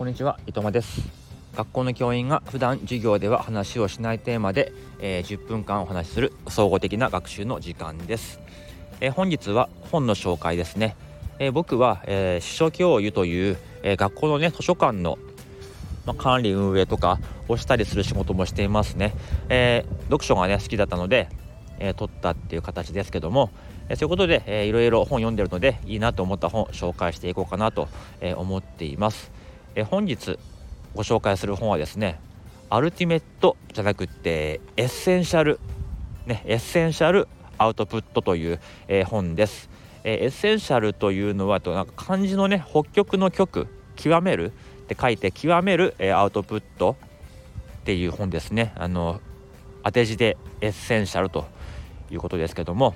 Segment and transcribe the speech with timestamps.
[0.00, 1.02] こんにちは伊藤間です。
[1.54, 8.40] 学校の教員が普段授業では話をしないテーマで、えー、10分間お話しする総合的な学習の時間です、
[9.02, 10.96] えー、本日は本の紹介ですね、
[11.38, 15.18] えー、僕は、えー、司書教諭という、え学校のね図書館の
[16.06, 19.12] ま、管理運営とかをしたりする仕事もしていますね、
[19.50, 21.28] え読書がね好きだったので、
[21.78, 23.50] え取ったっていう形ですけども、
[23.90, 27.90] えそういうことで、えー、いろいろ本読んでるのでいいなと思った本紹介していこうかなと、
[28.22, 29.30] え思っています、
[29.74, 30.38] え本日
[30.94, 32.20] ご紹介する本はですね
[32.68, 35.60] アルティメットじゃなくてエッセンシャル
[36.26, 39.68] ねエッセンシャルアウトプットという、え、本です、
[40.02, 44.52] え、エッセンシャルというのはとなんか漢字のね北極の極極める
[44.84, 46.96] って書いて極める、え、アウトプット
[47.80, 48.72] っていう本ですね。
[48.76, 49.20] あの
[49.84, 51.46] 当て字でエッセンシャルと
[52.10, 52.94] いうことですけども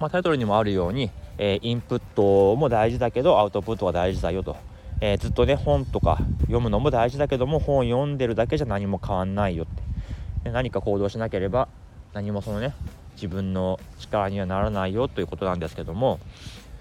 [0.00, 4.56] まあ、タイトルにもあるように、えー、インプットも大事だけどアウトプットは大事だよと、
[5.00, 10.50] えー、ずっとね本とか読むのも大事だけども本読んでるだけじゃ何も変わんないよって。
[10.50, 11.68] 何か行動しなければ
[12.14, 12.74] 何もそのね
[13.16, 16.20] 自分の力にはならないよということなんですけども、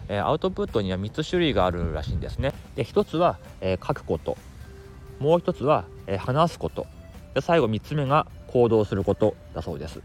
[0.07, 2.53] えー、アウトプットには3つ種類があるらしいんですね。
[2.75, 4.37] で1つは、え書くこと。
[5.19, 6.85] もう1つは、え話すこと。
[7.33, 10.01] で最後3つ目が行動することだそうです。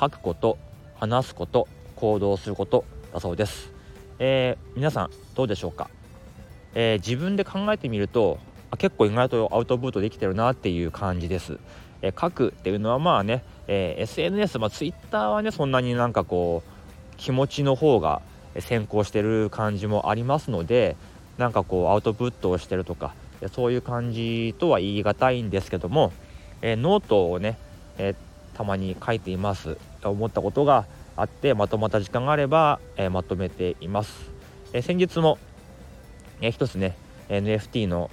[0.00, 0.56] 書くこと
[0.94, 3.70] 話すこと行動することだそうです、
[4.18, 5.90] えー、皆さんどうでしょうか、
[6.74, 8.38] えー、自分で考えてみると
[8.78, 11.58] 結構意外とアウトプットできてるなっていう感じです、
[12.02, 18.22] えー、書くっていうのはまあね、え SNS まあ Twitter はねそんなになんかこう気持ちの方が
[18.58, 20.96] 先行してる感じもありますので
[21.38, 23.14] なんかこうアウトプットをしてるとか
[23.52, 26.12] そういう感じとは言い難いんですけども、
[26.60, 27.56] えノートをね、
[27.96, 28.14] え
[28.54, 29.78] たまに書いています。
[30.08, 34.30] 思ったことがあってまとまった時間があれば、えー、まとめています、
[34.72, 35.38] え、先日も、
[36.40, 36.96] 一つね
[37.28, 38.10] NFT の、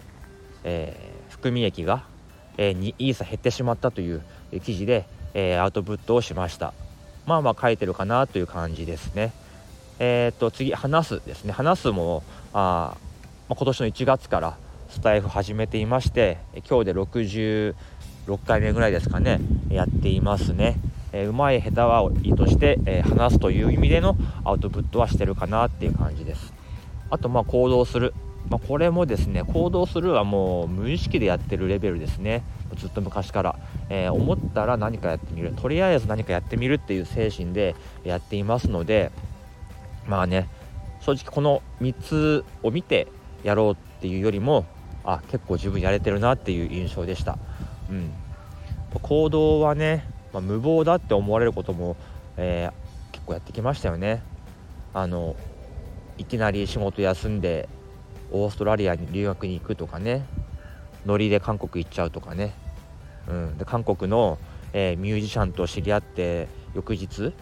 [0.63, 2.03] えー、含み益が、
[2.57, 4.21] えー、2イーサ減ってしまったという
[4.63, 6.73] 記事で、えー、アウトプットをしました。
[7.25, 9.33] まあまあ書いてるかなという感じですね。
[9.99, 11.53] えー、っと次話すですね。
[11.53, 12.95] 話すもあ、
[13.49, 14.57] まあ、今年の1月から
[14.89, 16.37] スタイフ始めていまして
[16.67, 17.75] 今日で66
[18.45, 20.75] 回目ぐらいですかねやっていますね。
[21.13, 26.56] えー、うまい下手はいいとして、えー、話すという意味でのアウトプットはしてるかなっていう感じです。
[27.09, 28.13] あとまあ行動する、
[28.49, 32.43] まあ、これもですね行動するはもう無意識でやってるレベルですね。
[32.75, 33.59] ずっと昔から、
[33.89, 35.53] えー、思ったら何かやってみる。
[35.53, 39.11] とりあえず何かやってみるっていう精神でやっていますので
[40.07, 40.49] まあね
[41.01, 43.07] 正直この3つを見て
[43.43, 44.65] やろうっていうよりも
[45.03, 47.37] あ結構自分やれてるなっていう印象でした、
[47.89, 48.11] うん、
[49.01, 51.95] 行動はねまあ、無謀だって思われることも、
[52.37, 54.21] えー、結構やってきましたよね。
[54.93, 55.35] あの
[56.17, 57.69] いきなり仕事休んで
[58.31, 60.25] オーストラリアに留学に行くとかね
[61.05, 62.53] ノリで韓国行っちゃうとかね、
[63.27, 64.37] うん、で韓国の、
[64.73, 67.33] えー、ミュージシャンと知り合って翌日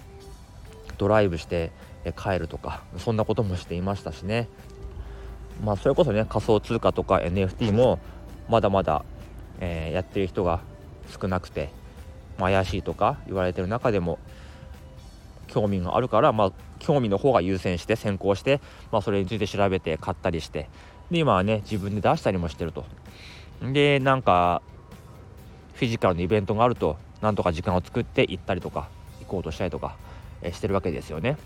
[0.97, 1.71] ドライブして、
[2.03, 4.47] えー、帰るとかそんなこともしていましたしね。
[5.63, 7.99] まあそれこそね仮想通貨とか NFT も
[8.49, 9.05] まだまだ、
[9.59, 10.61] えー、やってる人が
[11.19, 11.69] 少なくて
[12.37, 14.19] まあ、怪しいとか言われてる中でも
[15.47, 18.61] 興味があるから、まあ、興味の方が優先して先行して、
[18.91, 20.69] まあ、それについて調べて買ったりして
[21.11, 22.85] で今はね自分で出したりもしてると。
[23.61, 24.61] でなんか
[25.73, 28.89] フィジカルのイベントがあるとなんとか時間を作って行ったりとか
[29.21, 29.97] 行こうとしたりとか、
[30.41, 31.37] えしてるわけですよね。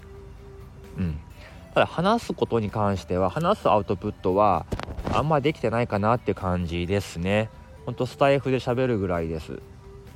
[0.97, 1.19] うん。
[1.73, 4.65] ただ話すことに関しては話すアウトプットは
[5.13, 7.49] あんまできてないかなって感じですね。
[7.85, 9.61] ほんとスタイフで喋るぐらいです。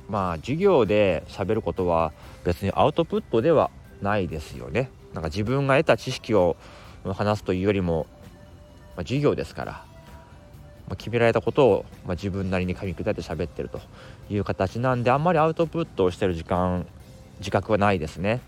[0.08, 2.12] まあ授業で喋ることは
[2.44, 3.70] 別にアウトプットでは
[4.02, 4.90] ないですよね。
[5.12, 6.56] なんか自分が得た知識を
[7.12, 8.06] 話すというよりも、
[8.96, 9.72] まあ、授業ですから、
[10.88, 13.80] まあ、決められたことを、まあ、自分なりに噛み砕いて喋ってると
[14.28, 16.86] いう形なんであんまりアウトプットをしてる時間
[17.38, 18.40] 自覚はないですね。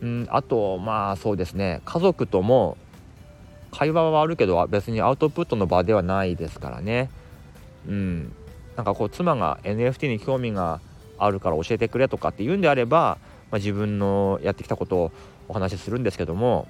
[0.00, 2.78] うん、あとまあそうですね家族とも
[3.70, 7.10] 会話はあるけど別にアウトプットの場ではないですからね。
[7.86, 8.32] うん、
[8.76, 10.80] なんかこう妻が NFT に興味が
[11.18, 13.18] あるから教えてくれとかって言うんであれば、
[13.50, 15.12] まあ、自分のやってきたことを
[15.48, 16.68] お話しするんですけども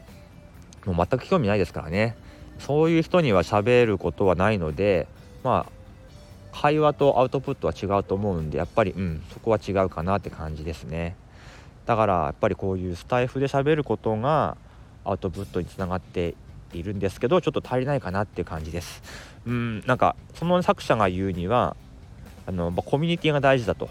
[0.86, 2.16] もう全く興味ないですからね。
[2.58, 5.08] そういう人には喋ることはないので
[5.42, 5.72] まあ
[6.52, 11.16] 会話とアウトプットは違うと思うんでやっぱりうんそこは違うかなって感じですね。
[11.86, 14.56] だからやっぱりこういうスタイフで喋ることが
[15.04, 16.34] アウトプットにつながって
[16.72, 19.02] いるんですけどちょっと足りないかなっていう感じです。
[19.46, 21.76] うんなんかその作者が言うには
[22.46, 23.88] あの、コミュニティが大事だと。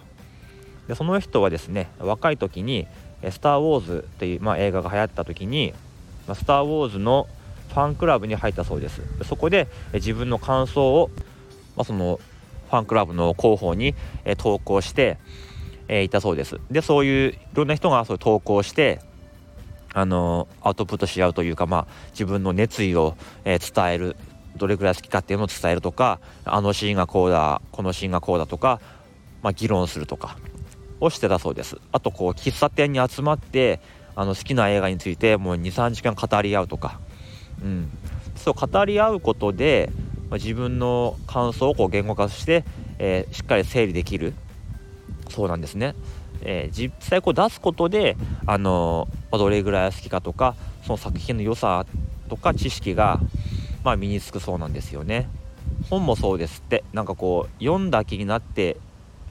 [0.87, 2.87] でその人はですね若い時に
[3.29, 5.71] 「スター・ウォーズ」っていう、まあ、映画が流行った時に
[6.27, 7.27] 「ま、スター・ウォーズ」の
[7.69, 9.03] ファンクラブに入ったそうです。
[9.23, 11.11] そこで自分の感想を
[11.79, 12.19] まあ、その
[12.69, 15.17] ファンクラブの広報に、え投稿して、
[15.87, 16.59] えいたそうです。
[16.69, 18.99] でそういういろんな人がそう投稿して
[19.93, 24.17] あのアウトプットし合うというか、まあ、自分の熱意を、え伝える
[24.57, 28.79] どれぐらい好きかっていうのを伝えるとかあのシーンがこうだこのシーンがこうだとか、
[29.41, 30.37] まあ、議論するとか
[30.99, 31.77] をしてたそうです。
[31.91, 33.79] あとこう喫茶店に集まって
[34.15, 36.99] あの好きな映画についてもう23時間語り合うとか、
[37.63, 37.89] うん、
[38.35, 39.91] そう語り合うことで、
[40.29, 42.65] まあ、自分の感想をこう言語化して、
[42.97, 44.33] えー、しっかり整理できる。
[45.29, 45.95] そうなんですね。
[46.41, 50.55] えー、実際こう出すことで、あのまあ、どれぐらい好きかとか
[50.85, 51.85] その作品の良さ
[52.29, 53.19] とか知識が、
[53.83, 55.27] まあ、身につくそうなんですよね。
[55.89, 56.83] 本もそうですって。
[56.93, 58.77] なんかこう読んだ気になって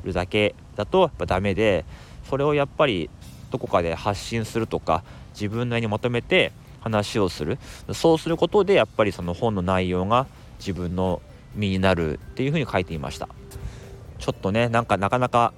[0.04, 1.84] るだけだとやっぱダメで
[2.28, 3.10] それをやっぱり
[3.50, 5.02] どこかで発信するとか
[5.32, 7.58] 自分なりにまとめて話をする。
[7.92, 10.26] そうすることでやっぱりその本の内容が
[10.58, 11.20] 自分の
[11.54, 13.28] 身になるっていうふうに書いていました。
[14.18, 15.52] ちょっとねなんかなかなか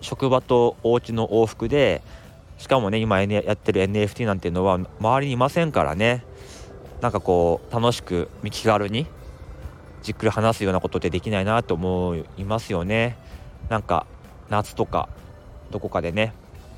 [0.00, 2.02] 職場とお家の往復で
[2.58, 6.24] しかもね今やってる NFT なんていうのは周りにいませんからね。
[7.00, 9.06] なんかこう楽しく気軽に
[10.02, 13.16] じっくり話すようなことってできないなと思いますよね。
[13.68, 14.06] なんか
[14.48, 15.08] 夏とか
[15.70, 16.32] どこかでね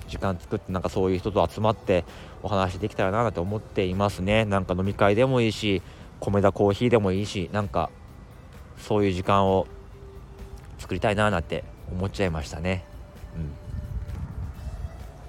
[0.09, 2.05] 時間作ってなんかそういう人と集まって
[2.43, 4.45] お話できたらなと思っていますね。
[4.45, 5.83] なんか飲み会でもいいし
[6.19, 7.91] 米田コーヒーでもいいしなんか
[8.77, 9.67] そういう時間を
[10.79, 12.85] 作りたいななんて思っちゃいましたね。
[13.37, 13.70] うん。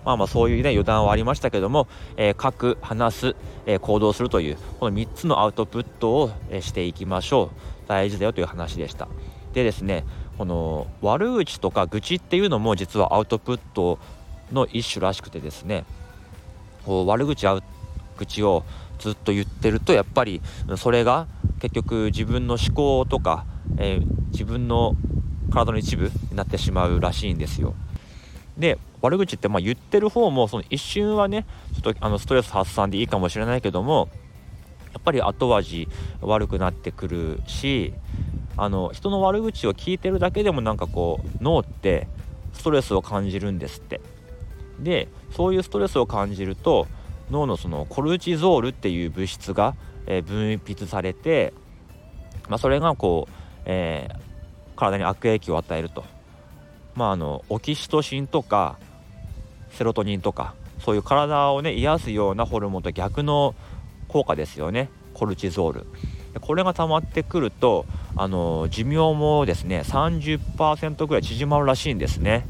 [0.06, 1.88] まあまあそういうね余談はありましたけども、
[2.18, 9.08] えー、書く話す、えー、行動するというこの3つのアウトプットを、え、していきましょう大事だよという話でした
[9.54, 10.06] でですね
[10.38, 14.00] この悪口とか愚痴っていうのも実はアウトプット
[14.52, 15.86] の一種らしくてですね
[16.86, 17.46] こう悪口
[18.18, 18.64] 愚痴を
[19.00, 20.42] ずっと言ってるとやっぱり
[20.78, 21.28] それが
[21.60, 23.46] 結局自分の思考とか、
[23.78, 24.96] えー、自分の
[25.52, 27.76] 体の一部になってしまうらしいんですよ。
[28.58, 34.10] で悪口ってまあ言ってる方もその一瞬はねちょっとあのストレス発散でいいかもしれないけども
[34.94, 35.88] やっぱり後味
[36.22, 37.94] 悪くなってくるし
[38.58, 42.08] あの人の悪口を聞いてるだけでもなんかこう脳って
[42.54, 44.02] ストレスを感じるんですって。
[44.80, 46.88] でそういうストレスを感じると
[47.30, 49.76] 脳のそのコルチゾールっていう物質が、
[50.06, 51.54] 分泌されて、
[52.50, 53.34] まあ、それがこう、
[53.66, 54.20] えー、
[54.76, 56.04] 体に悪影響を与えると、
[56.96, 58.78] まあ、あのオキシトシンとか
[59.74, 63.56] セロトニンとかそういう体をね癒すようなホルモンと逆の
[64.08, 64.90] 効果ですよね。
[65.14, 65.86] コルチゾール。
[66.40, 67.86] これが溜まってくると
[68.16, 72.46] あの寿命もですね30%ぐらい縮まるらしいんですね。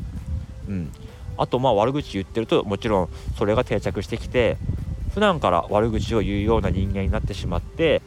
[0.68, 0.92] うん、
[1.38, 4.58] あとまあ悪口言ってるともちろんそれが定着してきて
[5.14, 8.02] 普段から悪口を言うような人間になってしまって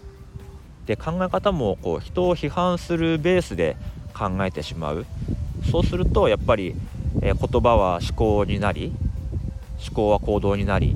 [0.87, 3.77] で考え方もこう人を批判するベースで
[4.15, 5.07] 考えてしまう。
[5.71, 6.75] そうするとやっぱり、
[7.23, 8.93] えー、言葉は思考になり
[9.85, 10.95] 思考は行動になり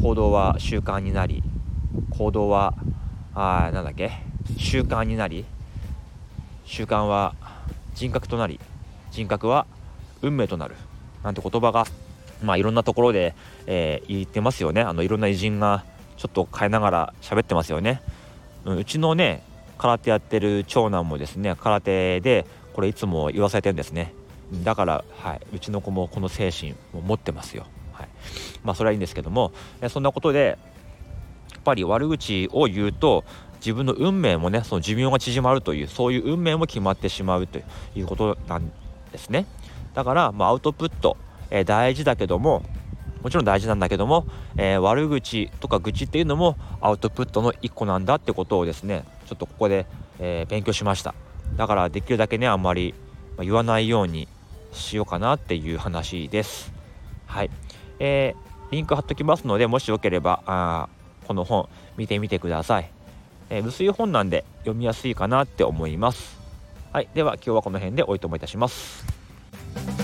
[0.00, 1.42] 行動は習慣になり
[2.10, 2.74] 行動は
[3.34, 4.12] あなんだっけ
[4.58, 5.44] 習慣になり
[6.64, 7.34] 習慣は
[7.94, 8.60] 人格となり
[9.10, 9.66] 人格は
[10.22, 10.74] 運命となる
[11.22, 11.84] なんて言葉が
[12.42, 13.34] まあいろんなところで、
[13.66, 14.80] えー、言ってますよね。
[14.80, 15.84] あのいろんな偉人が
[16.16, 18.02] ちょっと変えながら喋ってますよね、
[18.64, 19.42] うん、うちのね
[19.78, 24.14] 空手やってる長男もですね空手でこれいつも言わされてるんですね。
[24.64, 28.08] だから、はい、うちの子もこの精神を持ってますよ、はい、
[28.62, 29.52] まあそれはいいんですけども
[29.88, 30.58] そんなことで
[31.52, 33.24] やっぱり悪口を言うと
[33.56, 37.60] 自分の運命もねその寿命が縮まるというそういう運命も決まってしまうと
[37.94, 38.70] いうことなん
[39.12, 39.46] ですね。
[39.94, 41.16] だから、まあ、アウトプット、
[41.50, 42.62] えー、大事だけども
[43.22, 49.86] もちろん大事なんだけども、えー、悪口とか愚痴っていうのもアウトプットの一個なんだってことをですねちょっとここで、
[50.18, 51.14] えー、勉強しました。
[51.56, 52.94] だからできるだけねあんまり
[53.38, 54.26] 言わないように
[54.72, 56.72] しようかなっていう話です。
[57.26, 57.50] はい、
[57.98, 60.88] えー、リンク貼っときますのでもしよければあ
[61.26, 62.90] この本見てみてください、
[63.50, 66.38] えー、薄い本なんで読みやすいかなって思います。
[66.92, 67.08] はい。
[67.14, 70.01] では今日はこの辺でおいともいたします。